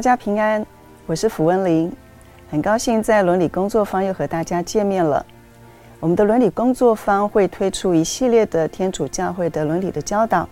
[0.00, 0.64] 大家平安，
[1.04, 1.92] 我是符文玲，
[2.50, 5.26] 很高兴在伦理工作坊又和大家见面了。
[6.00, 10.48] 我们的伦理工作坊会推出一系列的天主教会的伦理的教导，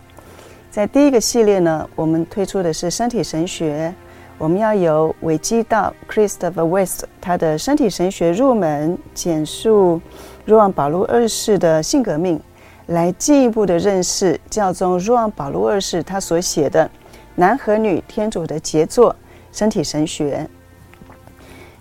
[0.69, 3.91] 在第一个系列呢，我们推出的是身体神学，
[4.37, 9.99] 我们要由维基道 Christopher West 他的身体神学入门简述
[10.45, 12.39] 若望保禄二世的性革命，
[12.85, 16.87] 来进一步的认识教宗若望保禄二世他所写的
[17.33, 19.15] 男和女天主的杰作
[19.51, 20.47] 身体神学，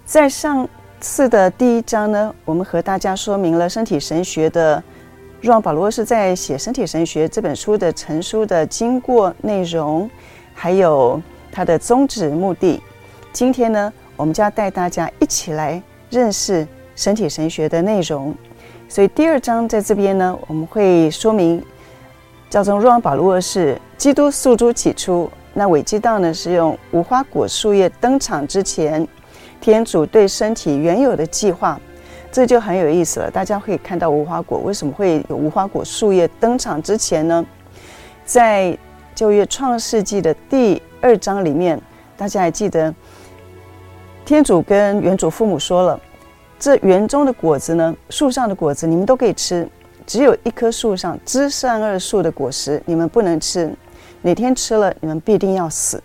[0.05, 0.69] 在上。
[1.01, 4.83] 次的第一章呢，我们和大家说明了身体神学的
[5.41, 10.11] 若望保罗是在写《身体神学》这本书的成书的经过内容，
[10.53, 11.23] 还有
[11.53, 12.83] 它的宗旨目的。
[13.33, 15.81] 今天呢，我们就要带大家一起来
[16.11, 16.67] 认识
[16.97, 18.35] 身体神学的内容。
[18.89, 21.65] 所以第二章在这边呢，我们会说明
[22.51, 29.07] 叫做若望保禄是基督诉诸起初，那韦基道呢是用无花果树叶登场之前。
[29.61, 31.81] 天主对身体原有的计划，
[32.31, 33.29] 这就很有意思了。
[33.29, 37.45] 大家可以看到无花果，为什么会有无花果树叶登场之前呢？
[38.25, 38.79] 在
[39.17, 41.81] 旧约创世纪的第二章里面，
[42.17, 42.95] 大家还记得，
[44.25, 46.01] 天主跟原主父母说了，
[46.57, 49.69] 这园中的果子呢，树上的果子你们都可以吃，
[50.07, 53.75] 只有一棵树上知善恶树的果实你们不能吃，
[54.23, 56.03] 哪天吃了你们必定要死。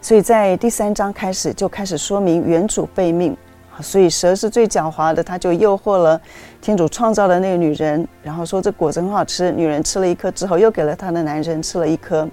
[0.00, 3.36] 所以在第三章开始就开始说明原主被命，
[3.80, 6.20] 所以蛇是最狡猾的，他就诱惑了
[6.60, 9.50] 天主创造的那个女人，然后说这果子很好吃。
[9.50, 12.28] 女人吃了一颗之后，又给了她的男人吃了一颗，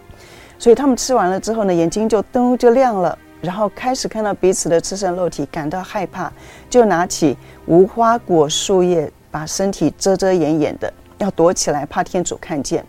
[0.59, 6.31] 所以他们吃完了之后呢，眼睛就灯就亮了，然后开始看到彼此的赤身肉体，感到害怕，
[6.69, 12.85] 就拿起无花果树叶把身体遮遮掩掩的，要躲起来，怕天主看见。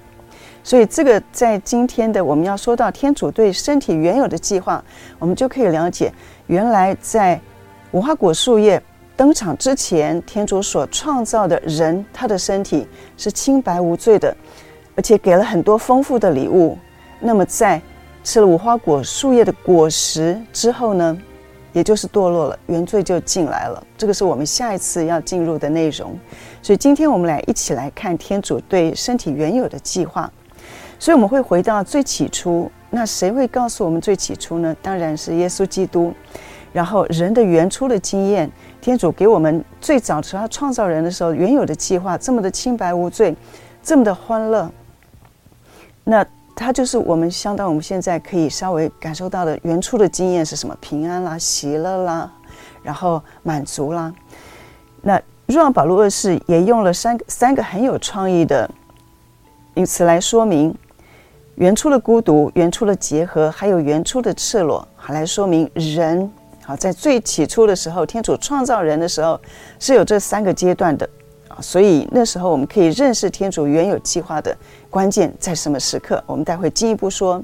[0.66, 4.82] 所以，这个在今天的我们要说到天主对身体原有的计划，
[5.18, 6.10] 我们就可以了解，
[6.46, 7.38] 原来在
[7.90, 8.82] 无花果树叶
[9.14, 12.88] 登场之前，天主所创造的人，他的身体
[13.18, 14.34] 是清白无罪的，
[14.96, 16.78] 而且给了很多丰富的礼物。
[17.20, 17.80] 那么，在
[18.24, 21.16] 吃了无花果树叶的果实之后呢，
[21.74, 23.86] 也就是堕落了，原罪就进来了。
[23.98, 26.18] 这个是我们下一次要进入的内容。
[26.62, 30.32] 所以，今天我们来一起来看天主对身体原有的计划。
[31.04, 34.74] 所以我们会回到最起初，那谁会告诉我们最起初呢？
[34.80, 36.14] 当然是耶稣基督。
[36.72, 38.50] 然后人的原初的经验，
[38.80, 43.36] 天主给我们最早时候创造人的时候原有的计划，这么的清白无罪，
[43.82, 44.72] 这么的欢乐。
[46.04, 46.24] 那
[46.56, 50.74] 他就是我们相当我们现在可以稍微感受到的原初的经验是什么？
[50.80, 52.32] 平安啦，喜乐啦，
[52.82, 54.10] 然后满足啦。
[55.02, 58.70] 那若望保禄二世也用了三个三个很有创意的，
[59.74, 60.74] 以此来说明。
[61.56, 66.28] 原初的孤独，原初的结合，还有原初的赤裸，好来说明人。
[66.64, 69.40] 好，在最起初的时候，天主创造人的时候
[69.78, 71.08] 是有这三个阶段的
[71.46, 74.56] 啊，所以那时候我们可以认识天主原有计划的
[74.90, 76.20] 关键在什么时刻。
[76.26, 77.40] 我们待会进一步说。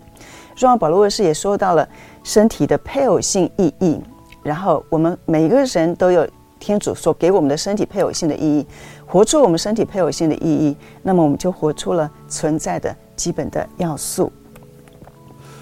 [0.57, 1.89] 若望保罗二世也说到了
[2.25, 3.99] 身体的配偶性意义，
[4.43, 6.29] 然后我们每个人都有
[6.59, 8.67] 天主所给我们的身体配偶性的意义，
[9.07, 12.95] 活出我们身体配偶性的意义，那么我们就活出了存在的。
[13.21, 14.33] 基本的要素。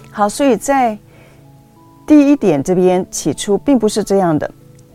[0.09, 0.97] 好，所以在
[2.07, 4.49] 第一点这边，起初并不是这样的。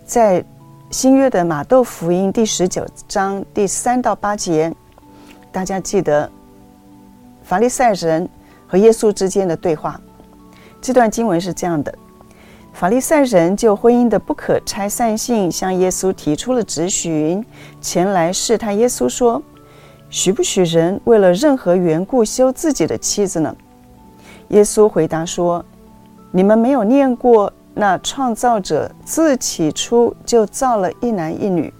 [0.06, 0.42] 在
[0.90, 4.74] 新约的马窦福音第十九章第三到八节，
[5.52, 6.30] 大家记得
[7.42, 8.26] 法利赛人
[8.66, 10.00] 和耶稣之间的对话。
[10.80, 11.94] 这段经文是这样的：
[12.72, 17.44] 法利赛人就婚姻的不可拆散性向耶稣提出了质询，
[17.82, 19.42] 前来试探耶稣说。
[20.14, 23.52] 许不许人为了任何缘故休自己的妻子呢？
[24.50, 25.62] 耶稣回答说
[26.30, 31.74] ：“你们没有念过那创造者自起初就造了一男一女，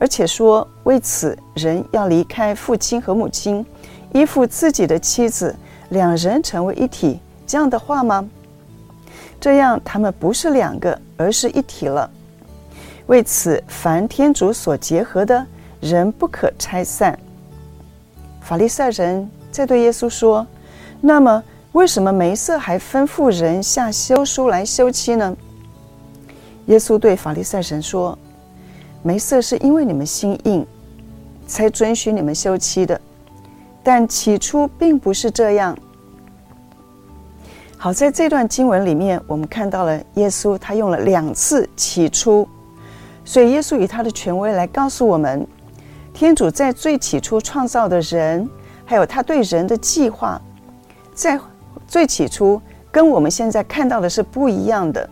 [0.00, 3.64] 而且说为此人要离开父亲和母亲，
[4.12, 5.54] 依附自己的妻子，
[5.90, 8.28] 两人成为一体，这样的话吗？
[9.40, 12.10] 这样他们不是两个，而是一体了。
[13.06, 15.46] 为此，凡天主所结合的，
[15.80, 17.16] 人不可拆散。”
[18.48, 20.46] 法利赛人在对耶稣说
[21.02, 25.36] ：“那么，为什么梅瑟还吩咐人下休书来休妻呢？”
[26.64, 28.18] 耶稣对法利赛人说
[29.04, 30.66] ：“梅瑟是因为你们心硬，
[31.46, 32.98] 才准许你们休妻的，
[33.82, 35.76] 但起初并不是这样。”
[37.76, 42.48] 好，在这段经文里面，我们看到了耶稣他用了两次“起初”，
[43.26, 45.46] 所以耶稣以他的权威来告诉我们。
[46.18, 48.50] 天主在最起初创造的人，
[48.84, 50.36] 还有他对人的计划，
[51.14, 51.38] 在
[51.86, 52.60] 最起初
[52.90, 55.08] 跟我们现在看到的是不一样的。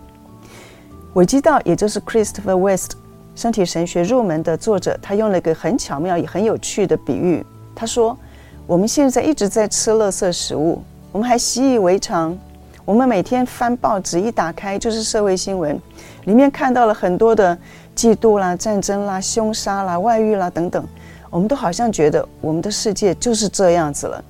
[1.15, 2.97] 韦基道，也就是 Christopher West
[3.37, 7.47] 身体神学入门的作者，他用了一个很巧妙也很有趣的比喻。
[7.73, 8.19] 他说
[8.67, 10.83] ：“我们现在一直在吃垃圾食物，
[11.13, 12.37] 我们还习以为常。
[12.85, 15.81] 我们每天翻报纸，一打开就是社会新闻，
[16.25, 17.57] 里面看到了很多的
[17.95, 20.85] 嫉妒啦、战争啦、凶杀啦、外遇啦等等。
[21.31, 24.25] 我们都好像觉得我们的世界就是这样子了。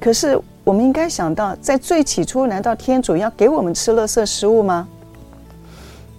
[0.00, 4.88] 可是，我们应该想到，在最起初，难道天主要给我们吃垃圾食物吗？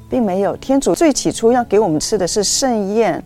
[0.09, 3.21] 并没有，天主最起初要给我们吃的是盛宴，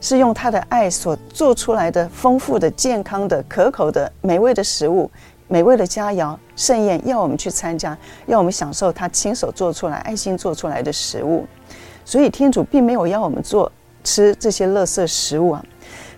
[0.00, 5.10] 是用他的爱所做出来的丰富的、健康的、可口的、美味的食物，
[5.46, 7.96] 美味的佳肴盛宴，要我们去参加，
[8.26, 11.46] 要我们享受他亲手做出来、爱心做出来的食物。
[12.04, 13.70] 所以，天主并没有要我们做
[14.02, 15.64] 吃这些垃圾食物啊。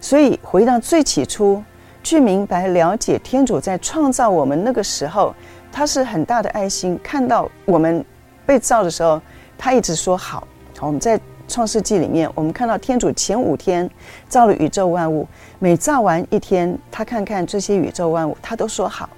[0.04, 1.64] 所以，回到最起初。
[2.02, 5.34] 去明白了解天主在创造我们那个时候，
[5.72, 7.00] 他是很大的爱心。
[7.02, 8.04] 看到我们
[8.44, 9.18] 被造的时候，
[9.56, 10.46] 他一直说好。
[10.76, 11.18] 好，我们在
[11.48, 13.88] 创世纪里面，我们看到天主前五天
[14.28, 15.26] 造了宇宙万物，
[15.58, 19.08] 每造完一天，他看看这些宇宙万物，他都说好。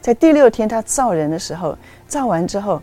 [0.00, 2.80] 在第六天他造人的时候，造完之后，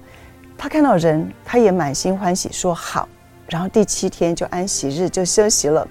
[0.57, 3.07] 他看到人，他也满心欢喜说好。
[3.47, 5.88] 然后第七天就安息日就休息了。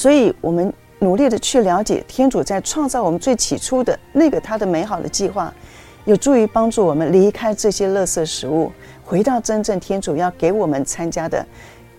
[0.00, 0.72] 所以，我们。
[1.02, 5.50] 努力的去了解天主在创造我们最起初的那个他的美好的计划，
[6.04, 8.70] 有助于帮助我们离开这些垃圾食物，
[9.02, 11.42] 回到真正天主要给我们参加的、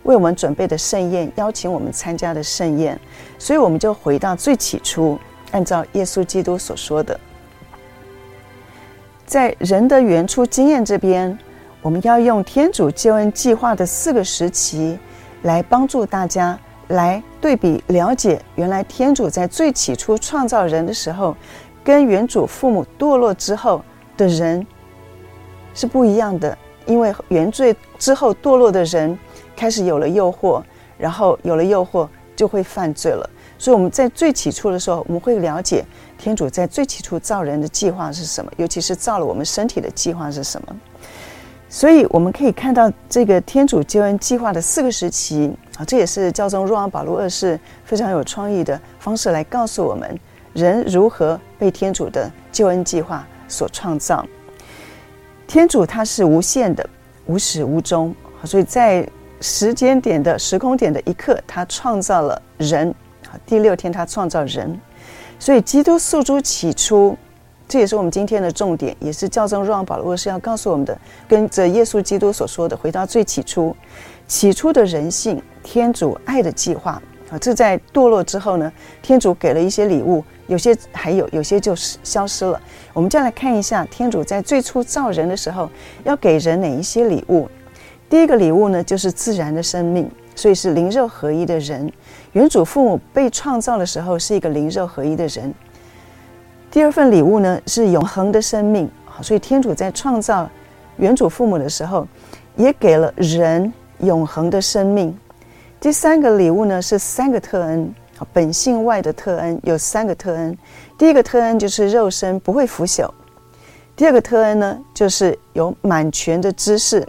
[0.03, 2.95] 为我们准备的盛宴，邀请我们参加的盛宴。
[3.39, 5.17] 所以我们就回到最起初，
[5.49, 7.19] 按照耶稣基督所说的，
[9.25, 11.35] 在人的原初经验这边，
[11.81, 14.99] 我们要用天主救恩计划的四个时期
[15.41, 16.55] 来帮助大家。
[16.91, 21.35] 来对比了解，原来天主在最起初创造人的时候，
[21.83, 23.83] 跟原主父母堕落之后
[24.15, 24.65] 的人
[25.73, 26.57] 是不一样的。
[26.87, 29.17] 因为原罪之后堕落的人
[29.55, 30.61] 开始有了诱惑，
[30.97, 33.29] 然后有了诱惑就会犯罪了。
[33.59, 35.85] 所以我们在最起初的时候，我们会了解
[36.17, 40.75] 天主在最起初造人的计划是什么，尤其是造了我们身体的计划是什么。
[41.73, 50.19] 所以我们可以看到这个天主救恩计划的四个时期啊，这也是教宗若望保禄二世非常有创意的方式来告诉我们
[50.51, 54.27] 人如何被天主的救恩计划所创造。
[55.47, 56.87] 天主他是无限的，
[57.25, 58.13] 无始无终，
[58.43, 59.07] 所以在
[59.39, 62.93] 时间点的时空点的一刻，他创造了人。
[63.45, 64.77] 第六天他创造人，
[65.39, 67.17] 所以基督诉诸起初。
[67.71, 73.73] 这也是我们今天的重点，也是教宗若望保禄二世要告诉我们的，跟着耶稣基督所说的，回到最起初，
[74.27, 78.69] 起初的人性，天主爱的计划啊，这在堕落之后呢，
[79.01, 82.59] 天主给了一些礼物，有些还有，有些就是消失了。
[82.91, 85.69] 我们再来看一下，天主在最初造人的时候，
[86.03, 87.49] 要给人哪一些礼物？
[88.09, 91.89] 第一个礼物呢，就是自然的生命，所以是灵肉合一的人。
[92.33, 95.53] 原祖父母被创造的时候，是一个灵肉合一的人。
[96.71, 98.89] 第二份礼物呢，是永恒的生命，
[99.21, 100.49] 所以天主在创造
[100.95, 102.07] 原主父母的时候，
[102.55, 105.13] 也给了人永恒的生命。
[105.81, 107.93] 第三个礼物呢，是三个特恩，
[108.31, 110.57] 本性外的特恩有三个特恩。
[110.97, 113.05] 第一个特恩就是肉身不会腐朽；
[113.93, 117.01] 第二个特恩呢，就是有满全的知识；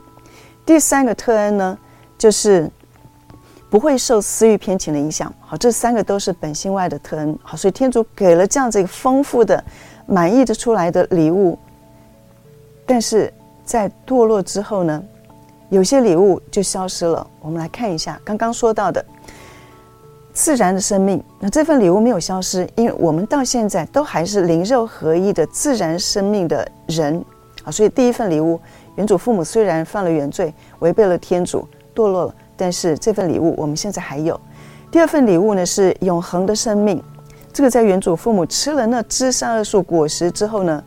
[0.67, 1.79] 第三个特恩呢，
[2.19, 2.69] 就是。
[3.73, 5.33] 不会受私欲偏情的影响。
[5.41, 7.35] 好，这三个都是本性外的特恩。
[7.43, 9.65] 好，所以天主给了这样子一个丰富的、
[10.05, 11.59] 满意的出来的礼物。
[12.85, 13.33] 但是
[13.65, 15.03] 在堕落之后呢，
[15.71, 17.27] 有些礼物就消失了。
[17.41, 19.03] 我们来看一下刚刚说到的
[20.35, 21.25] 自然的生命。
[21.41, 27.25] 那这份礼物没有消失，因为我们到现在都还是灵肉合一的自然生命的人。
[27.63, 28.61] 好，所以第一份礼物，
[28.97, 32.35] 原主父母虽然犯了原罪，违背了天主，堕落了。
[32.63, 34.41] 但是这份礼物我们现在还有。
[34.89, 37.03] 第二份礼物呢，是永恒的生命，
[37.53, 40.81] 这个在原祖父母吃了那知善恶树果实之后呢，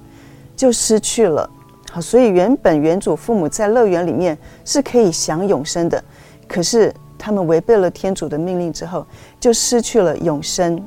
[0.55, 1.50] 就失去了。
[1.91, 6.01] 好，所以原本原祖父母在乐园里面是可以享永生的，
[6.48, 9.05] 可是他们违背了天主的命令之后，
[9.38, 10.82] 就失去了永生。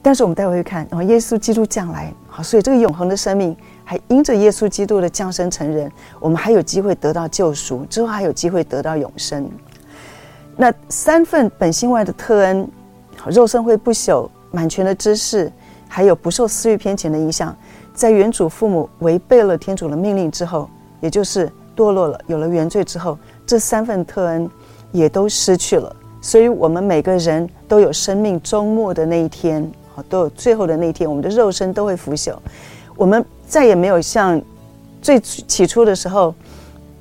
[0.00, 3.56] 但是我们待会会看，然后耶稣基督将来，好，所以这个永恒的生命。
[3.84, 9.48] 还因着耶稣基督的降生成人，我们还有机会得到救赎，之后还有机会得到永生。
[10.56, 12.68] 那三份本性外的特恩，
[13.26, 15.52] 肉身会不朽、满全的知识，
[15.88, 17.54] 还有不受私欲偏情的影响，
[17.92, 20.68] 在原主父母违背了天主的命令之后，
[21.00, 24.48] 也就是堕落了，有了原罪之后，这三份特恩
[24.92, 25.94] 也都失去了。
[26.20, 29.70] 所以，我们每个人都有生命终末的那一天，
[30.08, 32.34] 都有最后的那一天，我们的肉身都会腐朽。
[32.96, 34.40] 我们再也没有像
[35.00, 36.34] 最起初的时候，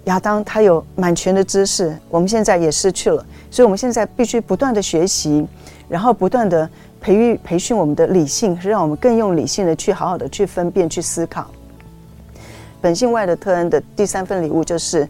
[0.06, 5.48] 亚当他有满全的知识，我们现在也失去了，所以我们现在必须不断的学习，
[5.88, 6.70] 然后不断的
[7.00, 11.48] 培育培训我们的理性，让我们更用理性的去好好的去分辨、去思考。
[12.82, 15.08] 本性外的特恩的第三份礼物就是，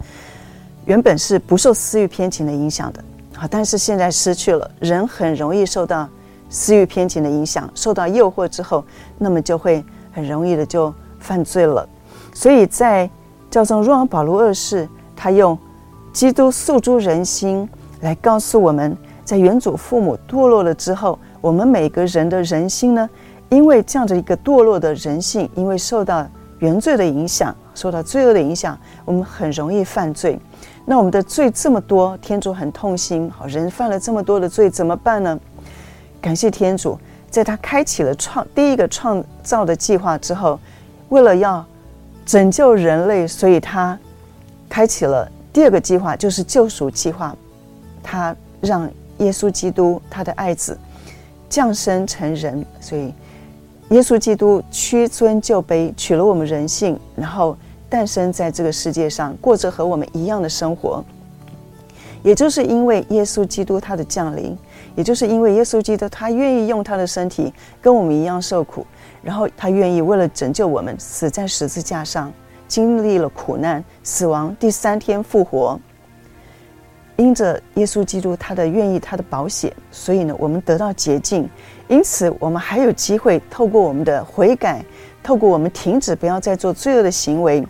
[0.86, 3.04] 原本是不受私欲偏情的影响的，
[3.36, 6.08] 好，但是现在失去了，人很容易受到
[6.50, 8.86] 私欲偏情的影响，受到诱惑之后，
[9.18, 11.88] 那么就会很容易的就犯罪了。
[12.34, 13.10] 所以在
[13.50, 15.58] 教宗若望保禄二世，他用
[16.12, 17.68] 基督诉诸人心
[18.02, 23.10] 来告诉我们，在原祖父母堕落了之后，我们每个人的人心呢，
[23.50, 26.28] 因为这样的一个堕落的人性，因为受到
[26.60, 27.56] 原罪的影响。
[27.76, 30.40] 受到罪恶的影响，我们很容易犯罪。
[30.86, 33.28] 那我们的罪这么多，天主很痛心。
[33.36, 35.40] 好，人犯了这么多的罪，怎么办呢？
[36.22, 37.00] 感谢天主，
[37.32, 40.60] 在他开启了创第一个创造的计划之后，
[41.14, 41.64] 为了要
[42.26, 43.96] 拯救人类，所以他
[44.68, 47.36] 开启了第二个计划，就是救赎计划。
[48.02, 48.90] 他让
[49.20, 50.76] 耶稣基督他的爱子
[51.48, 53.14] 降生成人，所以。
[53.90, 57.56] 耶稣基督屈尊就卑，取了我们人性，然后
[57.88, 61.04] 诞生在这个世界上，过着和我们一样的生活。
[62.24, 64.58] 也就是因为耶稣基督他的降临，
[64.96, 68.88] 也就是因为耶稣基督他愿意用他的身体跟我们一样受苦，
[69.24, 72.32] 然后他愿意为了拯救我们死在十字架上，
[72.68, 75.80] 经历了苦难、死亡，第三天复活。
[77.16, 81.48] 因着耶稣基督他的愿意，他的保险，所以呢，我们得到洁净。
[81.88, 84.84] 因此，我们还有机会透过我们的悔改，
[85.22, 87.66] 透过我们停止不要再做罪恶的行为，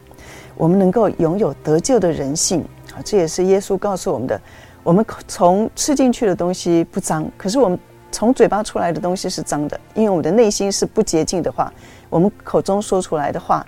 [0.55, 2.61] 我们能够拥有得救的人性
[2.95, 3.03] 啊！
[3.03, 4.39] 这也是耶稣告诉我们的。
[4.81, 7.77] 我们从吃进去的东西不脏，可是我们
[8.13, 11.73] 从嘴巴出来的东西是脏的，因为我们的内心是不洁净的话，
[12.11, 13.65] 我们口中说出来的话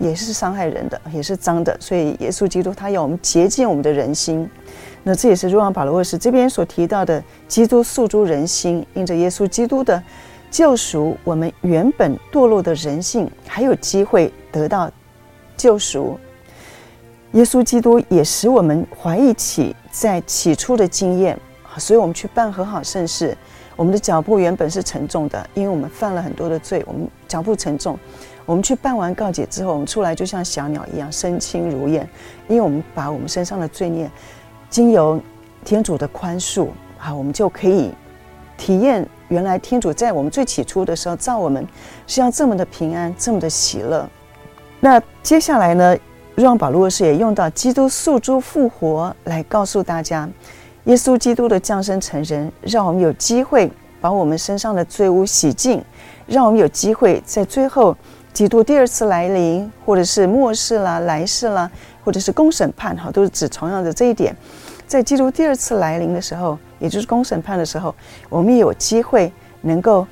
[0.00, 1.74] 也是伤害人的，也是脏的。
[1.80, 4.50] 所以，耶稣基督他要我们洁净我们的人心。
[5.04, 10.02] 那这也是若望保罗二世这边所提到的，基督诉诸人心，因着耶稣基督的
[10.50, 14.90] 救赎，我们原本堕落的人性还有机会得到
[15.56, 16.18] 救赎。
[17.32, 21.38] 耶稣基督也使我们怀忆起在起初的经验，
[21.78, 23.36] 所以我们去办和好圣事，
[23.76, 27.98] 我们的脚步原本是沉重的，因为我们犯了很多的罪，我们脚步沉重。
[28.46, 32.08] 我们去办完告解之后，我们出来就像小鸟一样身轻如燕，
[32.46, 34.10] 因为我们把我们身上的罪孽。
[34.68, 35.20] 经由
[35.64, 37.90] 天主的宽恕，好，我们就可以
[38.58, 41.66] 体验原来天主在我们最起初的时候造我们
[42.06, 44.08] 是要这么的平安，这么的喜乐。
[44.80, 45.96] 那接下来呢，
[46.34, 50.28] 让保禄二世也用到基督诉诸复活来告诉大家，
[50.84, 55.82] 耶稣基督的降生成人，让我们有机会把我们身上的罪污洗净，
[56.26, 57.96] 让我们有机会在最后
[58.34, 61.70] 基督第二次来临，或者是末世啦、来世啦，
[62.04, 64.36] 或者是公审判，哈，都是指同样的这一点。
[64.86, 67.94] 在基督第二次来临的时候，也就是公审判的时候，
[68.28, 70.06] 我们有机会能够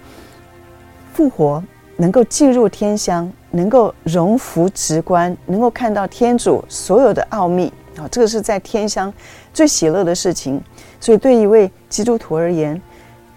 [1.12, 1.62] 复活，
[1.99, 8.08] 能够进入天乡，能够荣服直观，能够看到天主所有的奥秘啊！
[8.11, 9.12] 这个是在天乡
[9.52, 10.61] 最喜乐的事情。
[11.00, 12.80] 所以，对一位基督徒而言，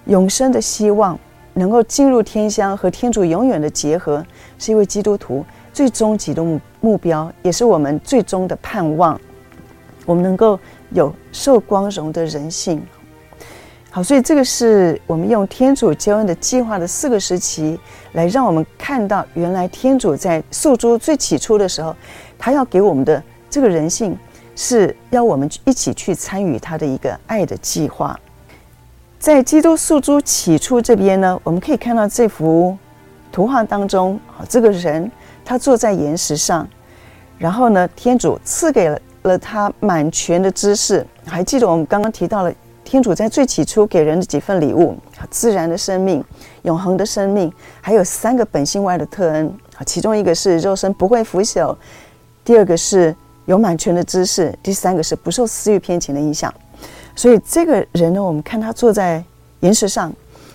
[0.05, 1.19] 永生的希望，
[1.53, 4.25] 能够进入天乡和天主永远的结合，
[4.57, 9.19] 是一位基督徒最终极的目目标，也是我们最终的盼望。
[10.05, 10.59] 我们能够。
[10.91, 12.81] 有受光荣的人性，
[13.89, 17.77] 好，所以这个是我们用天主教恩的计划的四个时期，
[18.13, 21.93] 来让我们看到，原来天主在诉诸最起初的时候，
[22.37, 24.17] 他要给我们的这个人性，
[24.55, 28.19] 是要我们一起去参与他的一个爱的计划。
[29.19, 32.77] 在基督诉诸起初这边呢，我们可以看到这幅
[33.31, 35.11] 图画当中，啊，这个人
[35.43, 36.67] 他坐在岩石上，
[37.37, 38.99] 然后呢，天主赐给了。
[39.25, 44.95] 了他满全的知识，还记得我们刚刚提到了天主在最起初给人的几份礼物：
[45.31, 46.23] 自然的生命、
[46.61, 49.51] 永恒的生命，还有三个本性外的特恩。
[49.77, 51.75] 啊，其中一个是肉身不会腐朽，
[52.43, 53.15] 第二个是
[53.45, 56.53] 有满全的知识，第三个是不受私欲偏情的影响。
[57.15, 59.23] 所以这个人呢，我们看他坐在
[59.61, 60.11] 岩石上，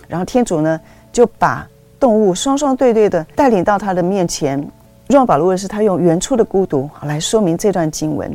[0.07, 0.79] 然后天主呢
[1.11, 1.67] 就把
[1.99, 4.65] 动物双双对对的带领到他的面前。
[5.07, 8.33] 若保禄二世他用原初的孤独来说明这段经文。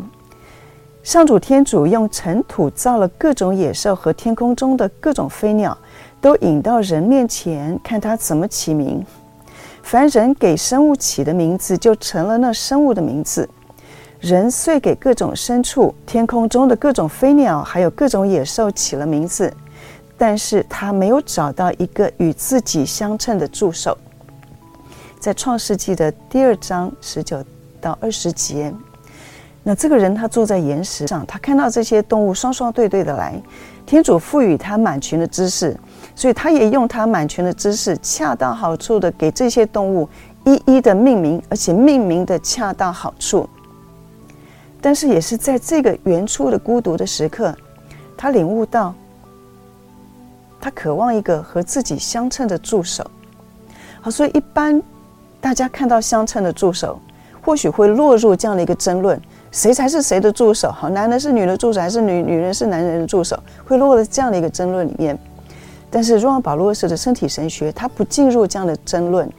[1.02, 5.76] 上主天主用尘土造了各种野兽和天空中的各种飞鸟，
[6.20, 9.04] 都引到人面前，看他怎么起名。
[9.82, 13.48] 凡人给生物起的名字，就成了那生物的名字。
[14.26, 19.52] 人遂给各种牲畜、天空中的各种飞鸟，还有各种野兽起了名字，
[20.18, 23.96] 但是他没有找到一个与自己相称的助手。
[25.20, 27.42] 在创世纪的第二章十九
[27.80, 28.74] 到二十节。
[29.62, 33.40] 那这个人他坐在岩石上，他看到这些动物双双对对的来，
[33.86, 35.76] 天主赋予他满群的知识，
[36.16, 40.08] 所以他也用他满群的知识，恰到好处的给这些动物
[40.44, 43.48] 一一的命名，而且命名的恰到好处。
[44.80, 47.54] 但是也是在这个原初的孤独的时刻，
[48.16, 48.94] 他领悟到，
[50.60, 53.04] 他渴望一个和自己相称的助手。
[54.00, 54.80] 好，所以一般
[55.40, 56.98] 大家看到相称的助手，
[57.42, 59.20] 或许会落入这样的一个争论。
[59.52, 60.70] 谁才是谁的助手？
[60.70, 63.38] 好，男的是女的助手，还是女女人是男人的助手？
[63.64, 65.18] 会落入这样的一个争论里面。
[65.88, 69.30] 但是，若望保禄二世的身体神学，他不进入这样的争论，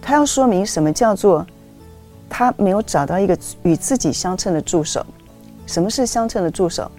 [0.00, 1.46] 他要说明什么叫做
[2.28, 5.04] 他没有找到一个与自己相称的助手。
[5.66, 6.90] 什么是相称的助手？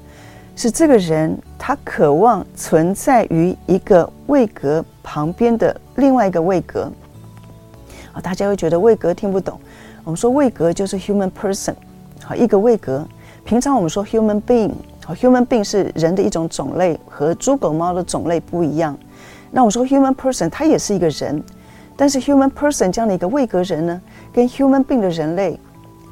[0.55, 6.91] 是这个人他渴望存在于一个位格旁边的另外一个位格。
[8.11, 9.59] 啊，大家会觉得位格听不懂。
[10.03, 11.73] 我们说位格就是 human person。
[12.23, 13.07] 好，一个位格。
[13.45, 14.71] 平常我们说 human being，
[15.03, 18.95] 好，human being 是人的一种种类，和猪狗猫的种类不一样。
[19.49, 21.41] 那我们说 human person，他也是一个人，
[21.95, 24.01] 但是 human person 这样的一个位格人呢，
[24.33, 25.59] 跟 human being 的人类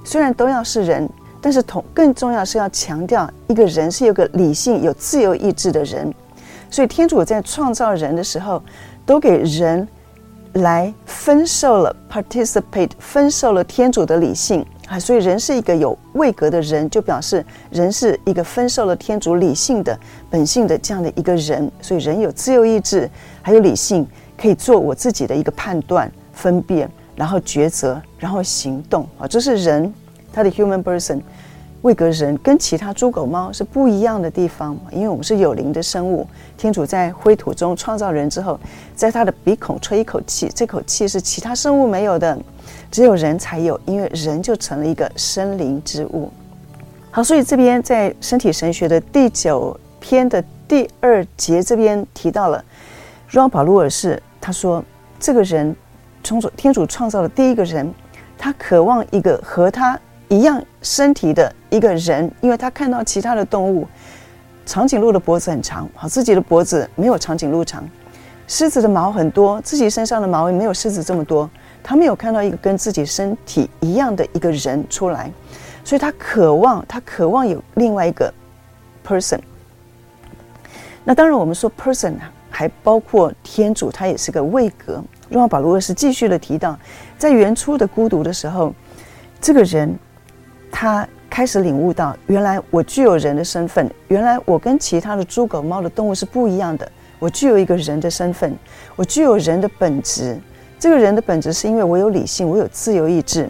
[0.03, 1.09] 虽然都要是人，
[1.41, 6.13] 但是同更重要是要强调一个人是有个理性、有自由意志的人。
[6.69, 8.61] 所以天主在创造人的时候，
[9.05, 9.87] 都给人
[10.53, 14.65] 来分受了 participate，分受了天主的理性。
[14.87, 19.97] 啊，所以人是一个有位格的人，就表示人是一个分受了天主理性的
[20.29, 21.69] 本性的这样的一个人。
[21.81, 23.09] 所以人有自由意志，
[23.41, 24.07] 还有理性，
[24.37, 29.05] 可以做我自己的一个判断、分辨，然后抉择，然后行动。
[29.19, 29.93] 啊，这是人
[30.31, 31.19] 他的 human person。
[31.83, 36.27] 位格人跟其他猪狗猫是不一样的地方，因为我们是有灵的生物。
[36.57, 38.59] 天主在灰土中创造人之后，
[38.95, 42.37] 在他的鼻孔吹一口气，这口气是其他生物没有的，
[42.91, 46.31] 只有人才有，因为人就成了一个生灵之物。
[47.11, 52.61] 好，所以这边在身体神学的第九篇的第二节这边提到了，
[53.29, 54.83] 若望保禄二世他说，
[55.19, 55.73] 这个人
[56.23, 57.93] 从主天主创造的第一个人，
[58.37, 59.99] 他渴望一个和他。
[60.29, 63.87] 一样身体的一个人，因为他看到其他的动物，
[64.65, 67.81] 长颈鹿的脖子很长，好，自己的脖子没有长颈鹿长；
[68.45, 71.49] 狮子的毛很多，自己身上的毛也没有狮子这么多。
[71.81, 75.31] 他没有看到一个跟自己身体一样的一个人出来，
[75.85, 78.29] 所以他渴望，他渴望有另外一个
[79.07, 79.39] person。
[81.05, 82.15] 那当然，我们说 person
[82.57, 84.99] 还包括天主，他也是个位格。
[85.29, 86.75] 若望保罗二世继续的提到，
[87.15, 88.73] 在原初的孤独的时候，
[89.39, 89.95] 这个人。
[90.71, 96.91] 他开始领悟到，原来我具有人的身份，原来我跟其他的猪、狗、猫的动物是不一样的。
[97.19, 98.55] 我具有一个人的身份，
[98.95, 100.37] 我具有人的本质。
[100.79, 103.47] 这个人的本质是因为我有理性，我有自由意志，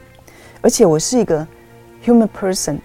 [0.62, 1.46] 而且我是一个
[2.06, 2.78] human person，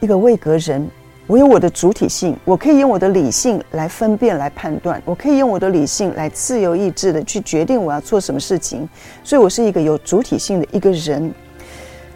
[0.00, 0.88] 一个位格人。
[1.28, 8.86] 我有我的主体性，我可以用我的理性来分辨、来判断，我可以用我的理性来自由意志的去决定我要做什么事情。
[9.22, 11.32] 所以我是一个有主体性的一个人。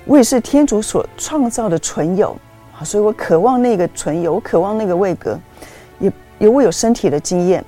[0.04, 2.36] 我也是天主所创造的存有，
[2.78, 5.38] 啊，所以我渴望那个存有，我渴望那个位格，
[5.98, 7.64] 也也我有身体的经验。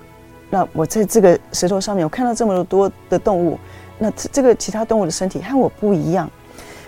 [0.51, 3.59] 那我在这个石头上面，我看到这么多的动物，
[3.99, 6.31] 那这个其他动物的身体和我不一样，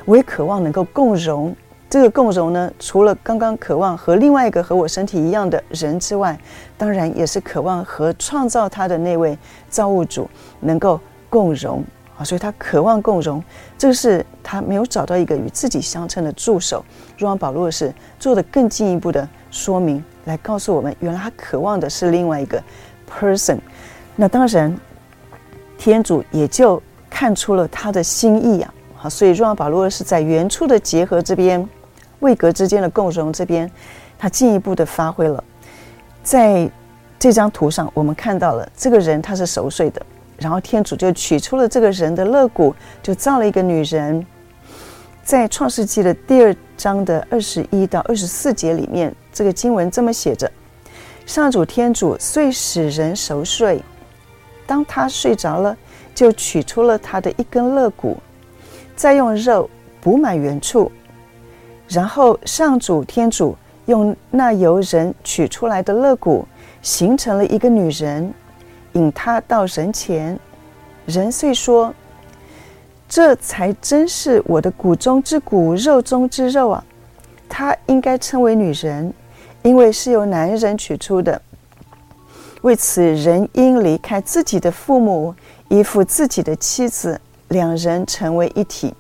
[0.05, 1.55] 我也渴望能够共融。
[1.91, 6.39] 这个共融呢，除了刚刚渴望和另外一个和我身体一样的人之外，
[6.79, 9.37] 当然也是渴望和创造他的那位
[9.69, 11.85] 造物主能够共融。
[12.23, 13.43] 所以他渴望共融，
[13.79, 16.85] 这个是他没有找到一个与自己相称的助手。
[17.17, 22.63] 若望保禄是做的更进一步的说明，来告诉我们，原来他渴望的是另外一个
[23.11, 23.59] person。
[24.15, 24.77] 那当然，
[25.79, 28.75] 天主也就看出了他的心意啊。
[28.95, 31.67] 好，所以若望保禄是在原初的结合这边，
[32.21, 33.71] 位格之间的共融这边，
[34.19, 35.43] 他进一步的发挥了。
[36.23, 36.71] 在
[37.19, 40.01] 这张图上，我们看到了这个人他是熟睡的。
[40.39, 44.27] 然后天主就取出了这个人的肋骨，就造了一个女人。
[45.23, 50.51] 在创世纪的第二章的二十一到二十四节里面，这个经文这么写着：
[51.27, 53.83] 上主天主遂使人熟睡，
[54.67, 55.77] 当他睡着了，
[56.15, 58.17] 就取出了他的一根肋骨，
[58.97, 59.69] 再用肉
[60.01, 60.91] 补满原处。
[61.91, 66.47] 然后上主天主用那由人取出来的肋骨，
[66.81, 68.33] 形成了一个女人。
[68.93, 70.39] 引他到人前，
[71.07, 71.95] 人遂说
[73.09, 76.85] ：“这才真是我的骨中之骨，肉中之肉啊！
[77.49, 79.13] 她应该称为女人，
[79.63, 81.41] 因为是由男人取出的。
[82.63, 85.35] 为此，人应离开自己的父母，
[85.69, 88.93] 依附自己的妻子，两人成为一体。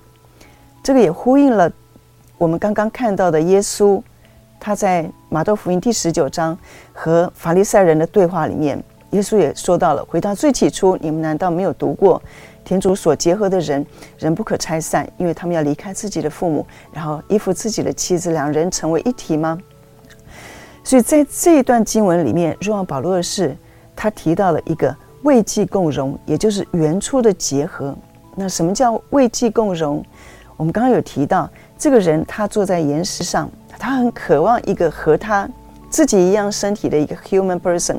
[0.84, 1.70] 这个也呼应了
[2.40, 4.00] 我们刚刚看到的耶稣，
[4.58, 6.56] 他在马窦福音第十九章
[6.90, 12.20] 和法利赛人的对话里面，耶稣也说到了：回到最起初，你们难道没有读过？
[12.64, 13.84] 天主所结合的人，
[14.18, 19.58] 人不可拆散，因为他们要离开自己的父母，然后依附自己的妻子，两人成为一体吗？
[20.82, 23.54] 所以在这一段经文里面，若望保罗二世
[23.94, 27.94] 他提到了一个位济共荣，也就是原初的结合。
[28.34, 30.02] 那什么叫位济共荣？
[30.56, 35.48] 我们刚刚有提到，这个人他坐在岩石上，他很渴望一个和他
[35.88, 37.98] 自己一样身体的一个 human person，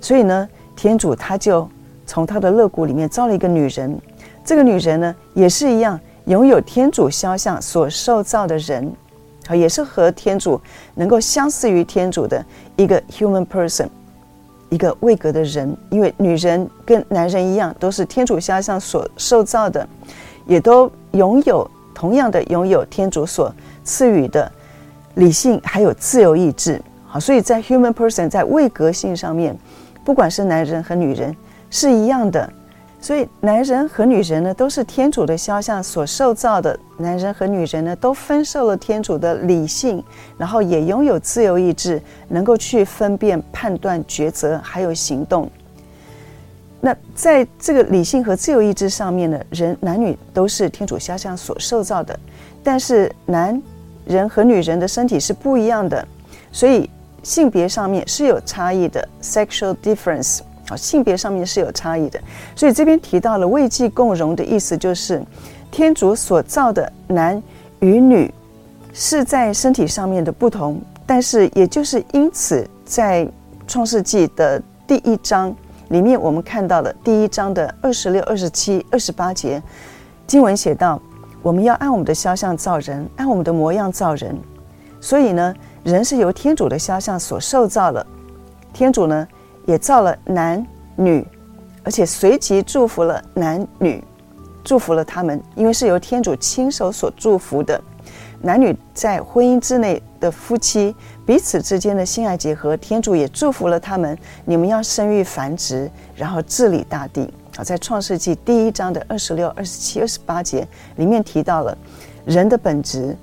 [0.00, 1.68] 所以呢，天主他就。
[2.06, 3.96] 从他的肋骨里面造了一个女人，
[4.44, 8.92] 这个女人呢也是一样，拥有天主肖像所受造的人，
[9.46, 10.60] 啊，也是和天主
[10.96, 12.44] 能够相似于天主的
[12.74, 13.86] 一个 human person，
[14.70, 15.72] 一个位格的人。
[15.88, 19.88] 因为女人跟男人一样，都是天主肖像所受造的，
[20.46, 21.70] 也都拥有
[22.00, 24.50] 同样的拥有天主所赐予的
[25.16, 26.80] 理性，还有自由意志。
[27.06, 29.54] 好，所以在 human person 在位格性上面，
[30.02, 31.36] 不管是男人和女人。
[31.68, 32.50] 是一样的，
[33.02, 36.76] 所以男人和女人呢，都是天主的肖像所受造的。
[36.96, 40.02] 男人和女人呢，都分受了天主的理性，
[40.38, 45.50] 然后也拥有自由意志，能够去分辨、判断、抉择，还有行动。
[46.80, 52.18] 那在这个理性和自由意志上面呢，人男女都是天主肖像所塑造的，
[52.62, 53.60] 但是男
[54.06, 56.06] 人和女人的身体是不一样的，
[56.50, 56.88] 所以
[57.22, 60.76] 性别上面是有差异的，sexual difference 啊。
[60.76, 62.18] 性别上面是有差异的，
[62.56, 65.22] 所以这边提到了位济共荣的意思，就是
[65.70, 67.40] 天主所造的男
[67.80, 68.32] 与女
[68.94, 73.28] 是在身体上面的不同，但是也就是因此，在
[73.68, 75.54] 创世纪的第一章
[75.90, 79.60] 里面，我们看到了第一章的二十六、二十七、二十八节
[80.24, 81.02] 经文写道：
[81.42, 84.38] 我们要按我们的肖像造人，按我们的模样造人。
[85.00, 88.06] 所以呢，人是由天主的肖像所受造的，
[88.72, 89.26] 天主呢，
[89.66, 91.26] 也造了男女，
[91.82, 94.02] 而且随即祝福了男女，
[94.62, 97.82] 祝福了他们，因为是由天主亲手所祝福的。
[98.42, 100.94] 男女在婚姻之内的夫妻
[101.26, 104.16] 彼此之间的性爱结合，天主也祝福了他们。
[104.44, 107.32] 你们要生育繁殖，然后治理大地。
[107.56, 111.76] 好，在创世纪第一章的二十六、二十七、二十八节里面提到了
[112.24, 113.16] 人的本质。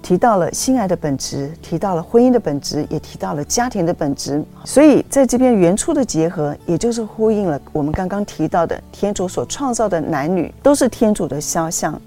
[0.00, 4.42] 提到了性爱的本质，提到了婚姻的本质，也提到了家庭的本质。
[4.64, 12.02] 所以在这边原初的结合，也就是呼应了我们刚刚提到的天主所创造的男女都是天主的肖像，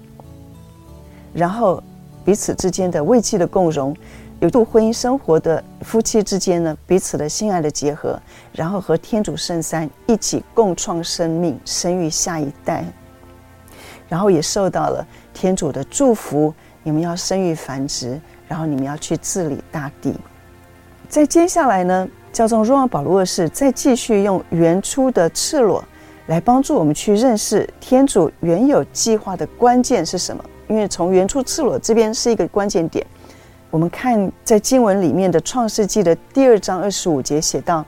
[1.32, 1.82] 然后
[2.26, 3.96] 彼此之间的慰藉的共融，
[4.40, 8.20] 有度婚姻生活的夫妻之间呢，彼此的性爱的结合，
[8.52, 12.84] 然后和天主圣三一起共创生命，生育下一代，
[14.08, 16.52] 然后也受到了天主的祝福。
[16.82, 20.12] 你们要生育繁殖，然后你们要去治理大地。
[21.08, 25.84] 在接下来呢，教宗若望保禄二世再继续用原初的赤裸
[26.26, 30.44] 来帮助我们去认识天主原有计划的关键是什么？
[30.68, 33.04] 因为从原初赤裸这边是一个关键点。
[33.70, 37.84] 我们看在经文里面的创世纪的第二章二十五节写道：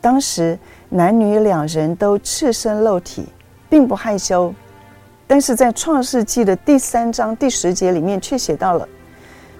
[0.00, 3.26] 当时男女两人都赤身露体，
[3.68, 4.52] 并不害羞。
[5.26, 8.88] 但是在创世纪的第三章第十节里面却写到了：“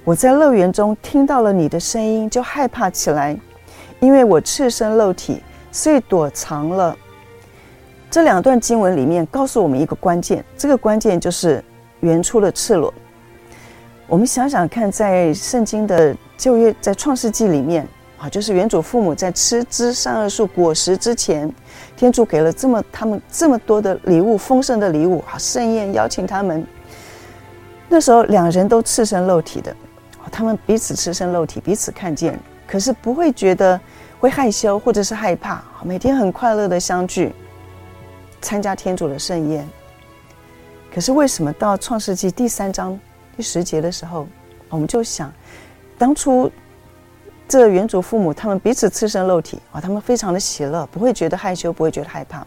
[0.04, 3.38] 我在乐园中听到了你的声音，就害怕起来，
[4.00, 6.96] 因为我赤身露体，所以躲藏了。”
[8.10, 11.62] 这两段经文里面告诉我们一个关键，这个关键就是
[12.00, 12.92] 原初的赤裸。
[14.06, 17.86] 我们想想看，在圣经的旧约，在创世纪里面。
[18.20, 21.48] 啊，就是原主父母在吃知善恶树果实之前，
[21.96, 26.66] 天主给了这么他们这么多的礼物，丰盛的礼物，好盛宴邀请他们。
[27.88, 29.72] 那时候两人都赤身露体的，
[30.32, 33.80] 他们彼此赤身露体，彼此看见，可是不会觉得
[34.18, 37.32] 会害羞或者是害怕，每天很快乐的相聚，
[38.40, 39.64] 参加天主的盛宴。
[40.94, 42.98] 可是为什么到创世纪第三章
[43.36, 44.26] 第十节的时候，
[44.68, 45.32] 我们就想
[45.96, 46.50] 当初。
[47.50, 52.46] 这原主父母他们彼此赤身露体啊，他们非常的喜乐，不会觉得害羞，不会觉得害怕。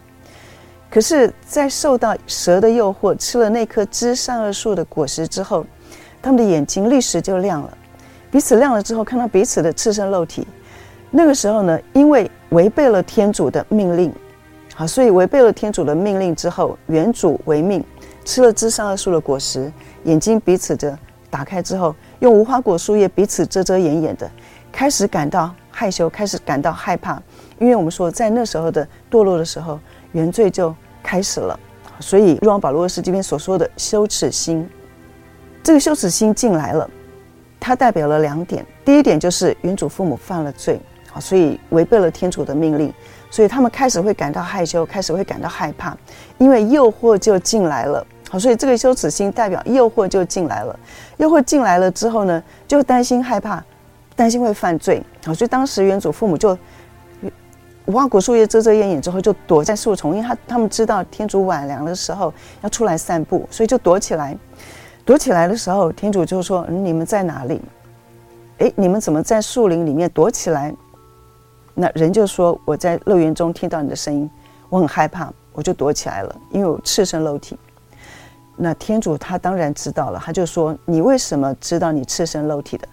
[0.88, 5.66] 可是，在受到蛇的诱惑，吃了那棵知善恶树的果实之后，
[6.22, 7.76] 他们的眼睛立时就亮了，
[8.30, 10.46] 彼此亮了之后，看到彼此的赤身露体。
[11.10, 14.14] 那个时候呢，因为违背了天主的命令，
[14.72, 17.84] 好，所以违背了天主的命令之后，原主违命
[18.24, 19.72] 吃了知善恶树的果实，
[20.04, 24.30] 眼睛彼此的打开之后，用无花果树叶彼此遮遮掩掩的。
[24.70, 27.22] 开始感到害羞，开始感到害怕，
[27.58, 29.78] 因为我们说在那时候的堕落的时候，
[30.12, 31.58] 原罪就开始了，
[32.00, 34.66] 所以若望保罗是这边所说的羞耻心，
[35.62, 36.88] 这个羞耻心进来了，
[37.60, 38.64] 它代表了两点。
[38.82, 40.80] 第一点就是原主父母犯了罪，
[41.12, 42.90] 啊，所以违背了天主的命令，
[43.30, 45.94] 所以他们开始会感到害羞，开始会感到害怕，
[46.42, 48.04] 因为诱惑就进来了。
[48.28, 50.76] 好，所以这个羞耻心代表诱惑就进来了。
[51.18, 53.62] 诱惑进来了之后呢，就担心害怕，
[54.16, 55.00] 担心会犯罪。
[55.24, 56.58] 好，所以当时原主父母就
[57.86, 64.36] 无花果树叶遮遮掩掩之后，就躲在树丛，因为他他们知道天主晚凉的时候要出来散步，所以就躲起来。
[65.04, 67.60] 躲起来的时候，天主就说：“嗯，你们在哪里？
[68.58, 70.74] 诶，你们怎么在树林里面躲起来？”
[71.74, 74.28] 那人就说：“我在乐园中听到你的声音，
[74.68, 77.58] 我很害怕，我就躲起来了，因为我赤身露体。”
[78.56, 82.86] 那天主他当然知道了，他就说：“你为什么知道你赤身露体的？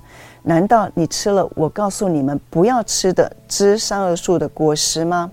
[0.43, 5.29] 难道你吃了我告诉你们不要吃的知善恶树的果实吗？”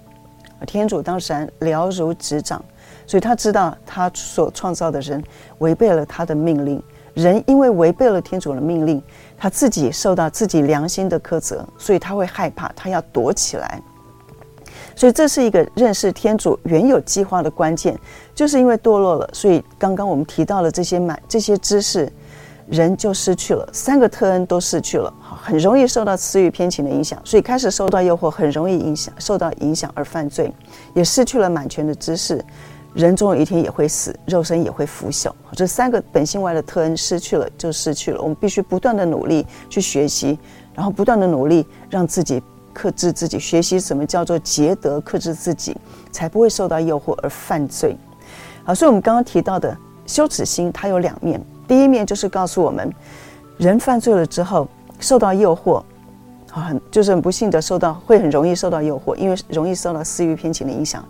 [0.67, 2.62] 天主当然了如指掌。
[3.07, 5.23] 所以他知道他所创造的人
[5.59, 6.83] 违背了他的命令，
[7.15, 9.01] 人因为违背了天主的命令，
[9.39, 13.81] 他自己受到自己良心的苛责，所以他会害怕，他要躲起来。
[14.96, 17.96] 所以这是一个认识天主原有计划的关键，
[18.35, 22.11] 就是因为堕落了，所以刚刚我们提到了这些满这些知识，
[22.66, 30.50] 人就失去了三个特恩都失去了，很容易受到私欲偏情的影响，所以开始受到诱惑，很容易影响受到影响而犯罪，
[30.94, 32.42] 也失去了满全的知识。
[32.94, 35.30] 人总有一天也会死，肉身也会腐朽。
[35.52, 38.22] 这三个本性外的特恩失去了，就失去了。
[38.22, 40.38] 我们必须不断的努力去学习，
[40.74, 42.42] 然后不断的努力让自己
[42.77, 45.75] 克制自己，学习什么叫做节德，克制自己，
[46.12, 47.97] 才不会受到诱惑而犯罪。
[48.65, 51.43] 好，所以我们刚刚提到的羞耻心，它有两面。
[51.67, 52.93] 第一面就是告诉我们，
[53.57, 54.69] 人犯罪了之后
[55.01, 55.83] 受到诱惑，
[56.51, 61.03] 很就是很不幸的受到，会很容易受到诱惑，因为容易受到私欲偏情的影响。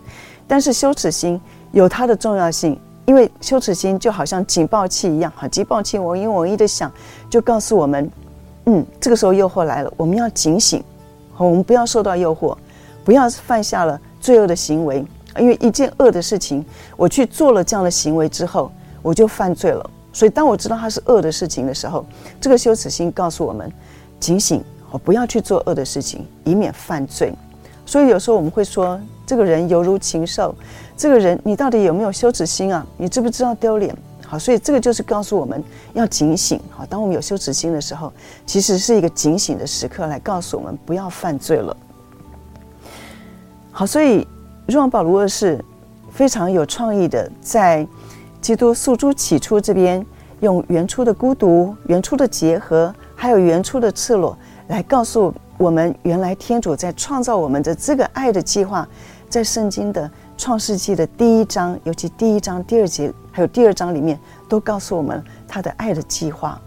[0.47, 1.39] 但是羞耻心。
[1.73, 6.89] 有它的重要性，因为羞耻心就好像警报器一样，哈，警报器嗡一我一的响，
[7.29, 8.09] 就告诉我们，
[8.67, 10.81] 嗯，这个时候诱惑来了，我们要警醒，
[11.45, 12.55] 我们不要受到诱惑，
[13.03, 15.05] 不要犯下了罪恶的行为，
[15.37, 18.71] 因为一件恶的事情，我去做了这样的行为之后，
[19.01, 19.89] 我就犯罪了。
[20.11, 22.03] 所以当我知道它是恶的事情的时候，
[22.41, 23.71] 这个羞耻心告诉我们，
[24.19, 27.31] 警醒，我不要去做恶的事情，以免犯罪。
[27.85, 30.53] 所以有时候我们会说，这个人犹如禽兽。
[30.97, 32.85] 这个人，你到底有没有羞耻心啊？
[32.97, 33.95] 你知不知道丢脸？
[34.29, 35.63] 好，所以这个就是告诉我们
[35.93, 36.59] 要警醒。
[36.69, 38.11] 好，当我们有羞耻心的时候，
[38.45, 41.75] 其实是一个警醒的时刻，来告诉我们不要犯罪了。
[43.71, 44.27] 好，所以
[44.67, 45.63] 若望保禄二世
[46.11, 47.87] 非常有创意的，在
[48.41, 50.05] 基督诉诸起初这边，
[50.41, 54.37] 用原初的孤独、原初的结合，还有原初的赤裸，
[54.67, 58.85] 来告诉我们，原来天主在创造我们的这个爱的计划，
[59.29, 60.11] 在圣经的。
[60.39, 64.19] 创世纪的第一章，尤其第一章、第二节，还有第二章里面，
[64.49, 66.59] 都告诉我们他的爱的计划。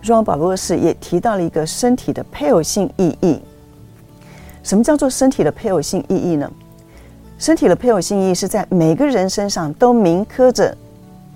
[0.00, 3.38] 若望保禄二世也提到了一个身体的配偶性意义。
[4.62, 6.50] 什么叫做身体的配偶性意义呢？
[7.38, 10.74] 身体的配偶性意义是在每个人身上都铭刻着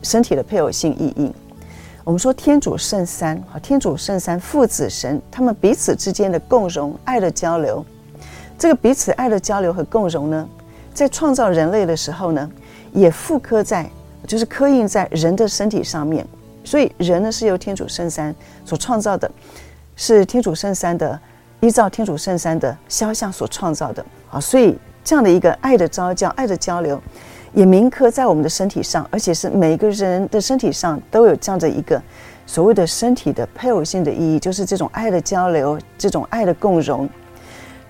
[0.00, 1.30] 身体的配偶性意义。
[2.04, 7.84] 我们说天主圣三，啊，天主圣三父子神，他们彼此之间的共融、爱的交流，
[8.56, 10.48] 这个彼此爱的交流和共融呢，
[10.94, 12.50] 在创造人类的时候呢，
[12.94, 13.87] 也复刻在，
[14.26, 16.26] 就是刻印在人的身体上面。
[16.64, 19.30] 所以人呢是由天主圣三所创造的，
[19.96, 21.20] 是天主圣三的
[21.61, 24.40] 依照天主圣三的肖像所创造的啊。
[24.40, 26.98] 所以这样的一个爱的招叫、爱的交流，
[27.52, 32.02] 也铭刻在我们的身体上，而且是每个人的身体上都有这样的一个
[32.46, 37.07] 所谓的身体的配偶性的意义，就是这种爱的交流、这种爱的共融。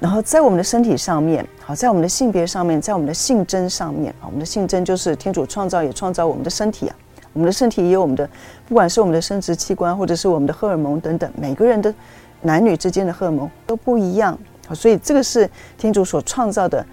[0.05, 6.97] 然后在我们的身体上面，好，在我们的性别上面，在我们的性征上面，我们的性征就是天主创造也创造我们的身体啊，
[7.33, 8.29] 我们的身体也有我们的，
[8.69, 11.95] 不管是我们的生殖器官或者是我们的荷尔蒙等等，每个人的
[12.43, 16.85] 男女之间的荷尔蒙都不一样，好，所以这个是天主所创造的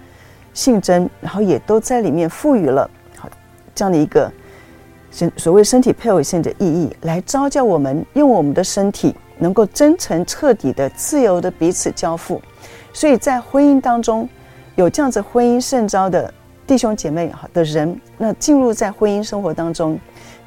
[0.54, 3.28] 性征，然后也都在里面赋予了好
[3.74, 4.32] 这样的一个
[5.10, 12.40] 身所谓身体配偶性的意义，来招教我们用我们的身体能够真诚彻底的自由的彼此交付。
[12.92, 14.28] 所以在婚姻当中，
[14.76, 16.32] 有这样子婚姻圣召的
[16.66, 19.98] 弟兄姐妹哈的人，那进入在婚姻生活当中，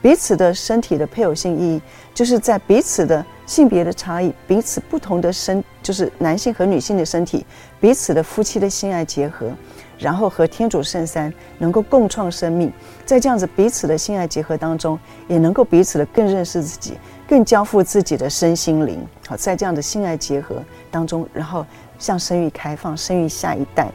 [0.01, 1.81] 彼此的身体的配偶性意义，
[2.13, 7.45] 就是在彼此的性别的差异，彼此不同的身，就是男性和女性的身体，
[7.79, 9.51] 彼此的夫妻的性爱结合，
[9.97, 12.71] 然后和天主圣三能够共创生命，
[13.05, 16.93] 在这样子彼此的性爱结合当中，也能够彼此的更认识自己，
[17.27, 19.05] 更交付自己的身心灵。
[19.27, 21.65] 好，在这样的性爱结合当中，然后。
[21.97, 23.91] 向生育开放，生育下一代。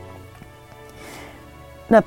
[1.89, 2.03] 那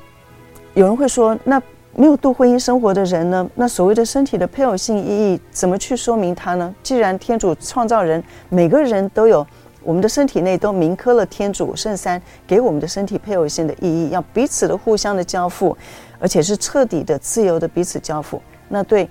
[0.73, 1.62] 有人会说，那
[1.95, 3.47] 没有度婚姻生活的人呢？
[3.53, 6.73] 那所谓的身体的配偶性意义，怎么去说明它呢？
[6.82, 9.45] 既然天主创造人，每个人都有
[9.84, 15.77] 我们的身体内都铭刻了天主圣三给我们的身体配偶性的意义，要彼此的互相的交付，
[16.19, 18.41] 而且是彻底的、自由的彼此交付。
[18.69, 19.08] 那对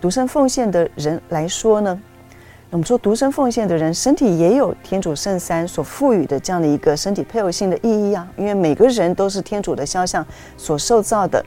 [0.00, 2.00] 独身奉献的人来说呢？
[2.70, 10.24] 我们说，独身奉献的人身体也有天主圣三所赋予的这样的一个身体配偶性的意义啊，因为每个人都是天主的肖像
[10.58, 11.42] 所受造的，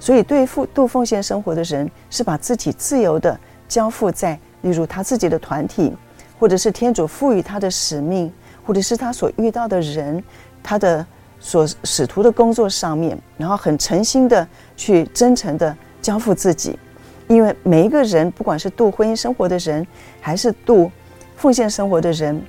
[0.00, 5.92] 所以对付度奉献生活的人是把自己自由的交付在，例如他自己的团体，
[6.38, 8.32] 或者是天主赋予他的使命，
[8.64, 10.24] 或者是他所遇到的人，
[10.62, 11.04] 他的
[11.38, 14.48] 所使徒的工作上面，然后很诚心的
[14.78, 16.78] 去真诚的交付自己。
[17.26, 19.86] 因为每一个人，不管是度婚姻生活的人，
[20.20, 20.90] 还是度
[21.36, 22.40] 奉献生活的人，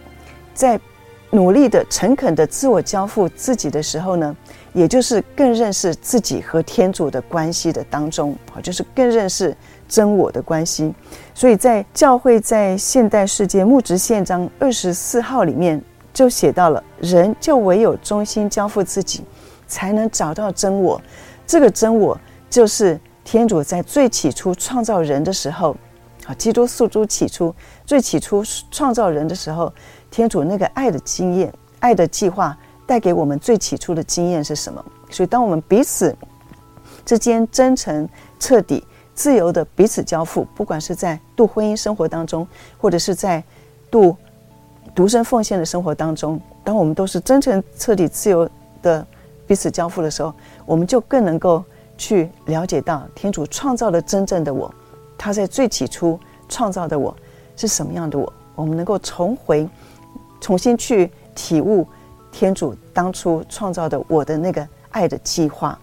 [0.53, 0.79] 在
[1.31, 4.35] 努力的、诚恳的自我交付自己的时候呢，
[4.73, 9.55] 也就是更认识自己和天主的关系的当中，啊，就是更认识
[9.87, 10.93] 真我的关系。
[11.33, 15.81] 所以在教会在现代世界牧职宪章二十四号里面
[16.13, 19.23] 就写到了：人就唯有忠心交付自己，
[19.67, 21.01] 才能找到真我。
[21.47, 22.17] 这个真我
[22.49, 22.99] 就是。
[23.25, 25.75] 天主在最起初创造人的时候，
[26.27, 29.73] 啊，基督诉诸起初，最起初创造人的时候，
[30.11, 34.85] 天主那个爱的经验、爱的计划带给我们最起初的经验是什么？
[35.09, 36.15] 所以，当我们彼此
[37.03, 38.07] 之间真诚、
[38.39, 38.85] 彻底、
[39.15, 43.43] 自由的彼此交付，不管是在度婚姻生活当中，或者是在
[43.89, 44.15] 度
[44.93, 48.47] 独身奉献的生活当中，当我们都是真诚、彻底、自由
[48.83, 49.05] 的
[49.47, 50.31] 彼此交付的时候，
[50.63, 51.63] 我们就更能够。
[51.97, 54.73] 去了解到天主创造的真正的我，
[55.17, 57.15] 他在最起初创造的我
[57.55, 59.67] 是什么样的我，我们能够重回，
[60.41, 61.87] 重新去体悟
[62.31, 65.79] 天主当初创造的我的那个爱的计划，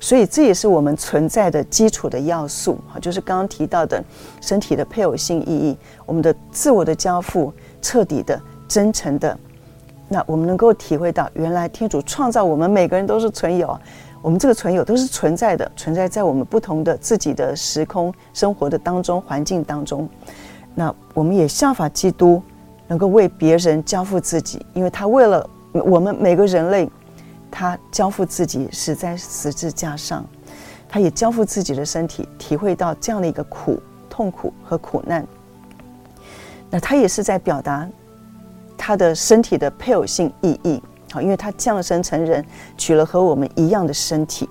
[0.00, 4.02] 所以这也是我们存在的基础的要素啊，就是刚刚提到的
[4.40, 7.52] 身体的配偶性意义，我们的自我的交付，
[7.82, 9.38] 彻底的、真诚的，
[10.08, 13.78] 那我们能够体会到，原来天主创造我们每个人都是存有。
[14.22, 20.08] 我们这个存有都是存在的，存在在我们不同的自己的时空生活的当中环境当中。
[20.74, 22.42] 那我们也效法基督，
[22.86, 26.88] 能够为别人交付自己，因为他为了我们每个人类，
[27.50, 30.24] 他交付自己死在十字架上，
[30.88, 35.26] 他也交付自己的身体，体会到这样的一个苦、痛苦和苦难。
[36.68, 37.88] 那他也是在表达
[38.76, 40.82] 他的身体的配偶性意义。
[41.12, 42.44] 好，因为他降生成人，
[42.76, 44.48] 取了和我们一样的身体。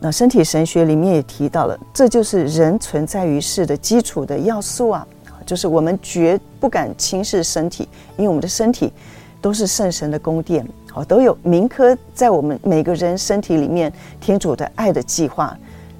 [0.00, 5.06] 那身体神学里面也提到了，这就是人存在于世的基础的要素啊，
[5.46, 8.92] 就是我们绝不敢轻视身体，因为我们的身体
[9.40, 15.56] 都是圣神的宫殿，好，都有铭刻在我们每个人身体里面天主的爱的计划，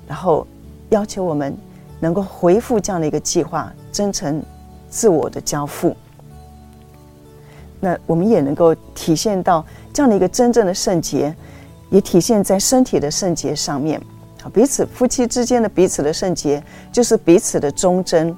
[0.06, 0.46] 然后
[0.90, 1.56] 要求我们
[2.00, 4.42] 能够回复这样的一个计划，真诚
[4.90, 5.96] 自我的交付。
[7.80, 11.34] 那我们也能够体现到这样的一个真正的圣洁，
[11.90, 14.00] 也体现在身体的圣洁上面。
[14.42, 18.34] 啊，彼此夫妻之间的彼此的圣洁，就是彼此的忠贞，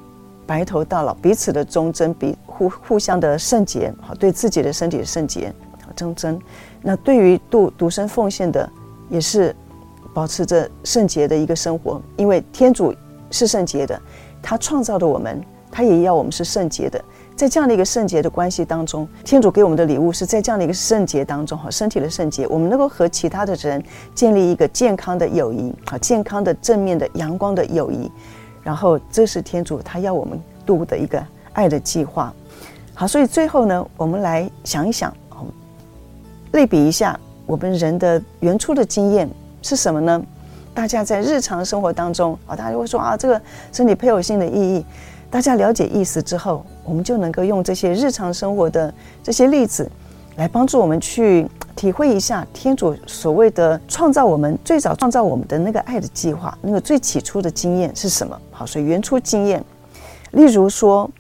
[0.47, 5.53] 白头到老，彼此的忠贞，彼互互相的圣洁，好，对自己的身体的圣洁，
[5.97, 6.39] 忠贞。
[6.83, 8.71] 那对于度独身奉献的，
[9.11, 9.55] 也是
[10.15, 12.95] 保持着圣洁的一个生活，因为天主
[13.33, 14.01] 是圣洁的，
[14.41, 17.05] 他创造的我们，他也要我们是圣洁的。
[17.37, 23.83] 在这样的一个圣洁的关系当中，天主给我们的礼物是在这样的一个圣洁当中，哈，身体的圣洁，我们能够和其他的人
[24.15, 28.11] 建立一个健康的友谊，啊，健康的、正面的、阳光的友谊。
[28.63, 31.23] 然后，这是天主他要我们度的一个
[31.53, 32.33] 爱的计划。
[32.95, 35.15] 好，所以最后呢，我们来想一想，
[36.53, 39.29] 类比一下我们人的原初的经验
[39.61, 40.23] 是什么呢？
[40.73, 43.41] 大家在日常生活当中，啊，大家会说啊，这个
[43.73, 44.83] 身体配偶性的意义。
[45.31, 49.91] 大家了解意思之后，我们就能够用这些日常生活的这些例子，
[50.37, 58.41] 来帮助我们去体会一下天主所谓的创造我们最早创造我们的那个爱的计划，那个最起初的经验是什么？
[58.51, 59.63] 好，所以原初经验，
[60.31, 61.11] 例如说，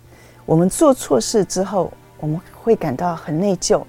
[0.46, 3.82] 我们做错事之后，我们会感到很内疚，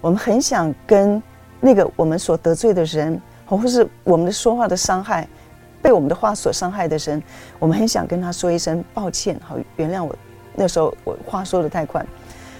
[0.00, 1.22] 我们很想跟
[1.60, 5.26] 那个我们所得罪的人，或是我们的说话的伤害。
[5.82, 7.22] 被我们的话所伤害的人，
[7.58, 10.14] 我们很想跟他说一声抱歉，好原谅我。
[10.54, 12.04] 那时候我话说得太快，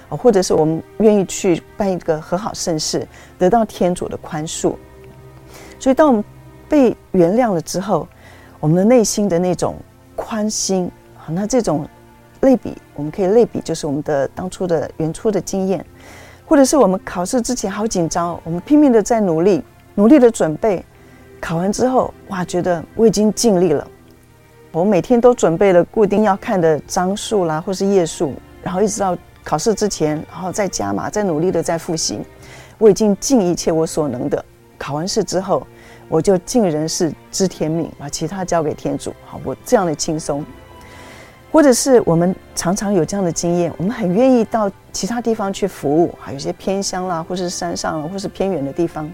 [0.08, 3.06] 或者是我们愿意去办一个和好圣事，
[3.38, 4.74] 得到天主的宽恕。
[5.78, 6.24] 所以，当我们
[6.68, 8.06] 被原谅了之后，
[8.58, 9.76] 我们的内心的那种
[10.14, 11.86] 宽心，好，那这种
[12.42, 15.84] 类比，我们可以类比，就是我们的当初的原初的经验，
[16.46, 19.62] 或者是我们考试之前好紧张，我们拼命的在努力，
[19.94, 20.84] 努力的准备。
[21.40, 23.86] 考完之后，哇，觉得我已经尽力了。
[24.72, 32.20] 我每天都准备了固定要看的章数啦，或是页数，然后一直到考试之前，然后再加码，再努力的再复习。
[32.78, 34.44] 我已经尽一切我所能的。
[34.78, 35.66] 考完试之后，
[36.08, 39.12] 我就尽人事知天命，把其他交给天主。
[39.26, 40.44] 好，我这样的轻松。
[41.52, 49.10] 或者是我们常常有这样的经验，我们很愿意到其他地方去服务，还有些偏乡啦，或是山上，或是偏远的地方。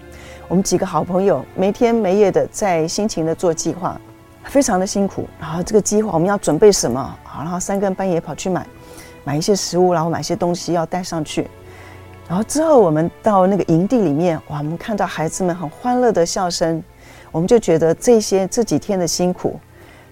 [0.47, 3.99] 我们几个好朋友没天没夜的在辛勤的做计划。
[4.45, 7.19] 非常的辛苦，然后这个计划我们要准备什么？
[7.21, 8.65] 好，然后三更半夜跑去买，
[9.25, 11.45] 买一些食物，然后买一些东西要带上去。
[12.29, 16.81] 然后之后我们到那个营地里面，哇，我们看到孩子们很欢乐的笑声，
[17.29, 19.59] 我们就觉得这些这几天的辛苦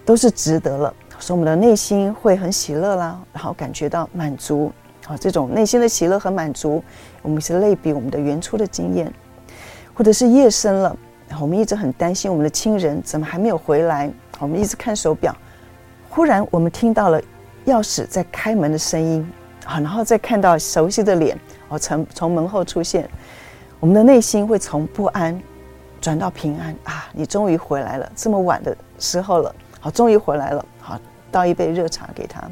[0.04, 4.70] 都是值得了，所以我们的内心会很喜乐啦，然后感觉到满足。
[5.06, 6.84] 好，这种内心的喜乐和满足，
[7.22, 9.10] 我们是类比我们的原初的经验，
[9.96, 10.96] 或者是夜深了，
[11.42, 14.12] 我们一直很担心我们的亲人怎么还没有回来。
[14.40, 15.34] 我们一直看手表，
[16.10, 17.22] 忽然我们听到了
[17.66, 19.26] 钥匙在开门的声音，
[19.64, 21.40] 啊，然后再看到熟悉的脸，
[21.70, 23.10] 哦，从从门后出现，
[23.80, 25.42] 我们的内心会从不安
[26.02, 27.08] 转到平安啊！
[27.14, 31.00] 你终于回来了，这么晚的时候了，好，终于回来了，好，
[31.32, 32.44] 倒一杯热茶给他，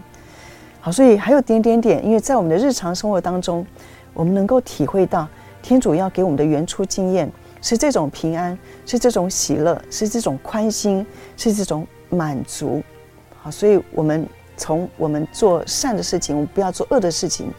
[0.79, 3.67] 好，所以还有点点点，因为在我们的日常生活当中，
[4.13, 5.27] 我们能够体会到
[5.63, 7.31] 天主要给我们的原初经验。
[7.65, 11.07] 是这种平安，是这种喜乐，是这种宽心，
[11.37, 12.83] 是这种满足，
[13.41, 17.49] 好，所以我们从我们做善的事情，我们不要做恶的事情，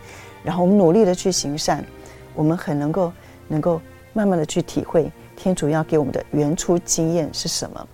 [0.42, 1.82] 然后我们努力的去行善，
[2.34, 3.10] 我们很能够
[3.48, 3.80] 能够
[4.12, 7.88] 慢慢的去体会天主要给我们的原初经验是什么。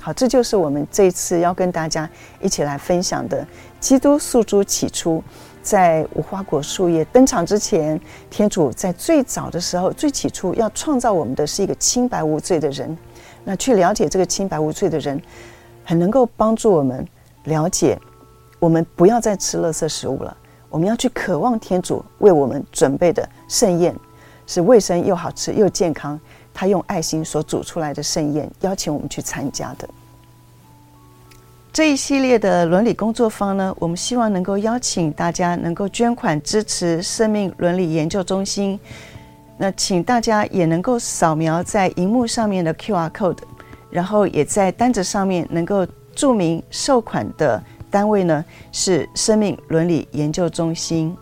[0.00, 3.46] 好，这就是我们这次要跟大家一起来分享的
[3.78, 5.22] 基督诉诸起初。
[5.62, 8.00] 在无花果树叶登场之前，
[8.30, 12.96] 天主在最早的时候、最起初要创造我们的是一个清白无罪的人。
[13.44, 15.20] 那去了解这个清白无罪的人，
[15.84, 17.06] 很能够帮助我们
[17.44, 17.98] 了解，
[18.58, 20.36] 我们不要再吃垃圾食物了。
[20.70, 23.94] 我们要去渴望天主为我们准备的盛宴，
[24.46, 26.18] 是卫生又好吃又健康。
[26.52, 29.88] 他用爱心所煮出来的盛宴，邀请我们去参加的。
[31.78, 38.76] 这一系列的伦理工作坊呢，我们希望能够邀请大家能够捐款支持生命伦理研究中心。
[39.56, 43.38] 那请大家也能够扫描在荧幕上面的 QR code，
[43.90, 51.16] 然后也在单子上面能够注明受款的单位呢，是生命伦理研究中心。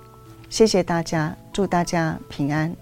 [0.48, 2.74] 谢谢大家，祝大家平安。